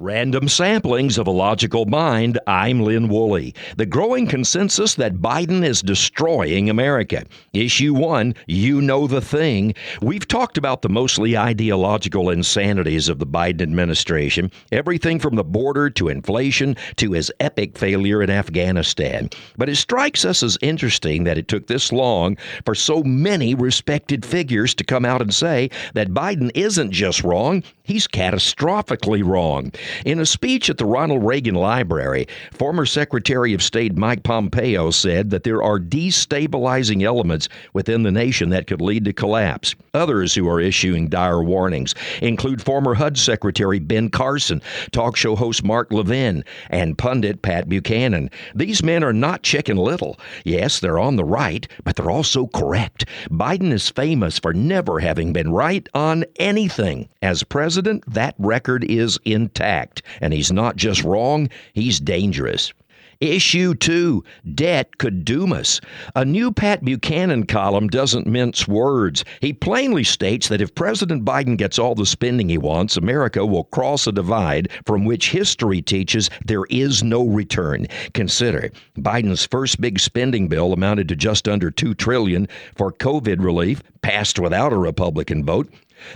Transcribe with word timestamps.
Random 0.00 0.44
samplings 0.44 1.18
of 1.18 1.26
a 1.26 1.32
logical 1.32 1.84
mind. 1.84 2.38
I'm 2.46 2.84
Lynn 2.84 3.08
Woolley. 3.08 3.52
The 3.78 3.84
growing 3.84 4.28
consensus 4.28 4.94
that 4.94 5.16
Biden 5.16 5.64
is 5.64 5.82
destroying 5.82 6.70
America. 6.70 7.24
Issue 7.52 7.94
one, 7.94 8.36
you 8.46 8.80
know 8.80 9.08
the 9.08 9.20
thing. 9.20 9.74
We've 10.00 10.28
talked 10.28 10.56
about 10.56 10.82
the 10.82 10.88
mostly 10.88 11.36
ideological 11.36 12.30
insanities 12.30 13.08
of 13.08 13.18
the 13.18 13.26
Biden 13.26 13.60
administration, 13.60 14.52
everything 14.70 15.18
from 15.18 15.34
the 15.34 15.42
border 15.42 15.90
to 15.90 16.08
inflation 16.08 16.76
to 16.94 17.10
his 17.10 17.32
epic 17.40 17.76
failure 17.76 18.22
in 18.22 18.30
Afghanistan. 18.30 19.30
But 19.56 19.68
it 19.68 19.76
strikes 19.78 20.24
us 20.24 20.44
as 20.44 20.56
interesting 20.62 21.24
that 21.24 21.38
it 21.38 21.48
took 21.48 21.66
this 21.66 21.90
long 21.90 22.36
for 22.64 22.76
so 22.76 23.02
many 23.02 23.56
respected 23.56 24.24
figures 24.24 24.76
to 24.76 24.84
come 24.84 25.04
out 25.04 25.22
and 25.22 25.34
say 25.34 25.70
that 25.94 26.14
Biden 26.14 26.52
isn't 26.54 26.92
just 26.92 27.24
wrong, 27.24 27.64
he's 27.82 28.06
catastrophically 28.06 29.26
wrong. 29.26 29.72
In 30.04 30.18
a 30.20 30.26
speech 30.26 30.68
at 30.70 30.78
the 30.78 30.84
Ronald 30.84 31.24
Reagan 31.24 31.54
Library, 31.54 32.26
former 32.52 32.86
Secretary 32.86 33.54
of 33.54 33.62
State 33.62 33.96
Mike 33.96 34.22
Pompeo 34.22 34.90
said 34.90 35.30
that 35.30 35.44
there 35.44 35.62
are 35.62 35.78
destabilizing 35.78 37.02
elements 37.02 37.48
within 37.72 38.02
the 38.02 38.10
nation 38.10 38.50
that 38.50 38.66
could 38.66 38.80
lead 38.80 39.04
to 39.04 39.12
collapse. 39.12 39.74
Others 39.94 40.34
who 40.34 40.48
are 40.48 40.60
issuing 40.60 41.08
dire 41.08 41.42
warnings 41.42 41.94
include 42.22 42.62
former 42.62 42.94
HUD 42.94 43.18
Secretary 43.18 43.78
Ben 43.78 44.10
Carson, 44.10 44.62
talk 44.92 45.16
show 45.16 45.36
host 45.36 45.64
Mark 45.64 45.92
Levin, 45.92 46.44
and 46.70 46.98
pundit 46.98 47.42
Pat 47.42 47.68
Buchanan. 47.68 48.30
These 48.54 48.82
men 48.82 49.02
are 49.04 49.12
not 49.12 49.42
chicken 49.42 49.76
little. 49.76 50.18
Yes, 50.44 50.80
they're 50.80 50.98
on 50.98 51.16
the 51.16 51.24
right, 51.24 51.66
but 51.84 51.96
they're 51.96 52.10
also 52.10 52.46
correct. 52.46 53.04
Biden 53.30 53.72
is 53.72 53.88
famous 53.88 54.38
for 54.38 54.52
never 54.52 55.00
having 55.00 55.32
been 55.32 55.52
right 55.52 55.88
on 55.94 56.24
anything. 56.36 57.08
As 57.22 57.42
president, 57.42 58.04
that 58.12 58.34
record 58.38 58.84
is 58.84 59.18
intact 59.24 59.77
fact. 59.78 60.02
And 60.20 60.32
he's 60.32 60.50
not 60.50 60.76
just 60.76 61.04
wrong, 61.04 61.48
he's 61.72 62.00
dangerous. 62.00 62.72
Issue 63.20 63.74
two 63.74 64.22
debt 64.54 64.98
could 64.98 65.24
doom 65.24 65.52
us. 65.52 65.80
A 66.14 66.24
new 66.24 66.52
Pat 66.52 66.84
Buchanan 66.84 67.46
column 67.46 67.88
doesn't 67.88 68.28
mince 68.28 68.68
words. 68.68 69.24
He 69.40 69.52
plainly 69.52 70.04
states 70.04 70.46
that 70.48 70.60
if 70.60 70.74
President 70.76 71.24
Biden 71.24 71.56
gets 71.56 71.80
all 71.80 71.96
the 71.96 72.06
spending 72.06 72.48
he 72.48 72.58
wants, 72.58 72.96
America 72.96 73.44
will 73.44 73.64
cross 73.64 74.06
a 74.06 74.12
divide 74.12 74.68
from 74.86 75.04
which 75.04 75.30
history 75.30 75.82
teaches 75.82 76.30
there 76.44 76.64
is 76.70 77.02
no 77.02 77.26
return. 77.26 77.88
Consider 78.14 78.70
Biden's 78.96 79.46
first 79.46 79.80
big 79.80 79.98
spending 79.98 80.46
bill 80.46 80.72
amounted 80.72 81.08
to 81.08 81.16
just 81.16 81.48
under 81.48 81.72
2 81.72 81.94
trillion 81.94 82.46
for 82.76 82.92
COVID 82.92 83.42
relief, 83.42 83.82
passed 84.00 84.38
without 84.38 84.72
a 84.72 84.76
Republican 84.76 85.44
vote. 85.44 85.68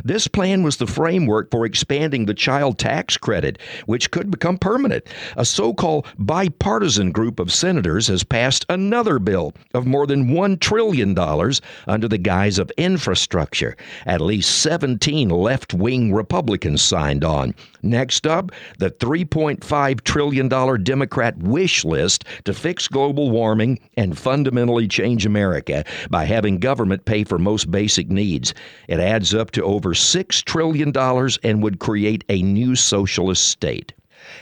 This 0.05 0.29
plan 0.29 0.63
was 0.63 0.77
the 0.77 0.87
framework 0.87 1.51
for 1.51 1.65
expanding 1.65 2.27
the 2.27 2.35
child 2.35 2.79
tax 2.79 3.17
credit, 3.17 3.59
which 3.87 4.11
could 4.11 4.31
become 4.31 4.59
permanent. 4.59 5.07
A 5.37 5.45
so 5.45 5.75
called 5.75 6.07
bipartisan 6.19 7.13
group 7.13 7.39
of 7.39 7.53
senators 7.53 8.07
has 8.09 8.25
passed 8.25 8.67
another 8.69 9.19
bill 9.19 9.55
of 9.75 9.87
more 9.87 10.07
than 10.07 10.29
$1 10.29 10.61
trillion 10.61 11.19
under 11.87 12.09
the 12.09 12.19
guise 12.19 12.59
of 12.59 12.71
infrastructure. 12.77 13.77
At 14.07 14.21
least 14.21 14.63
17 14.63 15.29
left 15.29 15.75
wing 15.75 16.13
Republicans 16.13 16.83
signed 16.83 17.25
on. 17.25 17.55
Next 17.83 18.27
up, 18.27 18.53
the 18.79 18.91
$3.5 18.91 20.01
trillion 20.03 20.49
Democrat 20.83 21.37
wish 21.39 21.85
list 21.85 22.25
to 22.45 22.55
fix 22.55 22.87
global 22.87 23.31
warming 23.31 23.81
and 23.97 24.17
fundamentally 24.17 24.87
change 24.87 25.27
America 25.27 25.85
by 26.11 26.25
having 26.25 26.59
government 26.59 27.05
pay 27.05 27.25
for 27.25 27.39
most 27.39 27.71
basic 27.71 28.09
needs. 28.09 28.55
It 28.89 29.01
adds 29.01 29.35
up 29.35 29.51
to 29.53 29.63
over 29.73 29.91
$6 29.91 30.45
trillion 30.45 30.93
and 31.43 31.63
would 31.63 31.79
create 31.79 32.25
a 32.29 32.43
new 32.43 32.77
socialist 32.77 33.49
state. 33.49 33.93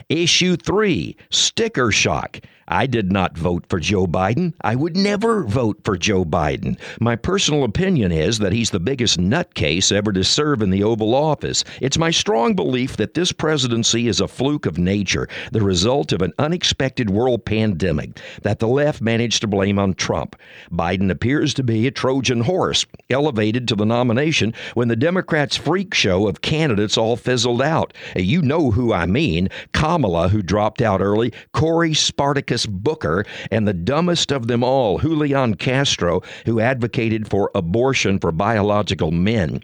Issue 0.09 0.57
3 0.57 1.17
Sticker 1.31 1.91
Shock. 1.91 2.41
I 2.71 2.87
did 2.87 3.11
not 3.11 3.37
vote 3.37 3.67
for 3.69 3.81
Joe 3.81 4.07
Biden. 4.07 4.55
I 4.63 4.77
would 4.77 4.97
never 4.97 5.43
vote 5.43 5.81
for 5.85 5.99
Joe 5.99 6.25
Biden. 6.25 6.79
My 7.01 7.17
personal 7.17 7.65
opinion 7.65 8.13
is 8.13 8.39
that 8.39 8.53
he's 8.53 8.71
the 8.71 8.79
biggest 8.79 9.19
nutcase 9.19 9.91
ever 9.91 10.13
to 10.13 10.23
serve 10.23 10.63
in 10.63 10.71
the 10.71 10.85
Oval 10.85 11.13
Office. 11.15 11.65
It's 11.81 11.99
my 11.99 12.13
strong 12.13 12.55
belief 12.55 12.97
that 12.97 13.15
this 13.15 13.33
presidency 13.33 14.07
is 14.07 14.21
a 14.21 14.29
fluke 14.29 14.67
of 14.67 14.79
nature, 14.79 15.29
the 15.51 15.63
result 15.63 16.13
of 16.13 16.23
an 16.23 16.33
unexpected 16.39 17.11
world 17.11 17.45
pandemic 17.45 18.21
that 18.43 18.61
the 18.61 18.69
left 18.69 19.01
managed 19.01 19.41
to 19.41 19.49
blame 19.49 19.79
on 19.81 19.95
Trump. 19.95 20.37
Biden 20.71 21.11
appears 21.11 21.53
to 21.55 21.65
be 21.65 21.89
a 21.89 21.91
Trojan 21.91 22.43
horse, 22.43 22.87
elevated 23.11 23.67
to 23.67 23.75
the 23.75 23.85
nomination 23.85 24.55
when 24.75 24.87
the 24.87 24.95
Democrats' 24.95 25.57
freak 25.57 25.93
show 25.93 26.29
of 26.29 26.41
candidates 26.41 26.97
all 26.97 27.17
fizzled 27.17 27.63
out. 27.63 27.93
You 28.15 28.43
know 28.43 28.71
who 28.71 28.93
I 28.93 29.07
mean 29.07 29.49
Kamala, 29.73 30.29
who 30.29 30.41
dropped 30.41 30.81
out 30.81 31.01
early, 31.01 31.33
Cory 31.53 31.95
Spartacus 31.95 32.60
Booker, 32.67 33.25
and 33.51 33.67
the 33.67 33.73
dumbest 33.73 34.33
of 34.33 34.47
them 34.47 34.63
all, 34.63 34.99
Julian 34.99 35.55
Castro, 35.55 36.23
who 36.47 36.61
advocated 36.61 37.29
for 37.29 37.51
abortion 37.55 38.19
for 38.19 38.33
biological 38.33 39.11
men. 39.11 39.61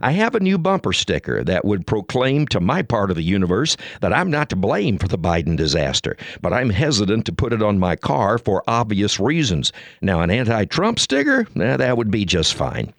I 0.00 0.12
have 0.12 0.34
a 0.34 0.40
new 0.40 0.58
bumper 0.58 0.92
sticker 0.92 1.44
that 1.44 1.64
would 1.64 1.86
proclaim 1.86 2.46
to 2.48 2.60
my 2.60 2.82
part 2.82 3.10
of 3.10 3.16
the 3.16 3.22
universe 3.22 3.76
that 4.00 4.12
I'm 4.12 4.30
not 4.30 4.48
to 4.50 4.56
blame 4.56 4.98
for 4.98 5.08
the 5.08 5.18
Biden 5.18 5.56
disaster, 5.56 6.16
but 6.40 6.52
I'm 6.52 6.70
hesitant 6.70 7.26
to 7.26 7.32
put 7.32 7.52
it 7.52 7.62
on 7.62 7.78
my 7.78 7.96
car 7.96 8.38
for 8.38 8.62
obvious 8.66 9.20
reasons. 9.20 9.72
Now, 10.00 10.20
an 10.22 10.30
anti 10.30 10.64
Trump 10.64 10.98
sticker? 10.98 11.46
Eh, 11.60 11.76
that 11.76 11.96
would 11.96 12.10
be 12.10 12.24
just 12.24 12.54
fine. 12.54 12.92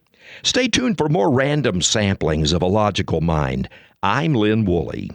Stay 0.44 0.68
tuned 0.68 0.98
for 0.98 1.10
more 1.10 1.32
random 1.32 1.80
samplings 1.80 2.54
of 2.54 2.62
a 2.62 2.68
logical 2.68 3.22
mind. 3.22 3.70
I'm 4.04 4.34
Lynn 4.34 4.66
Woolley. 4.66 5.10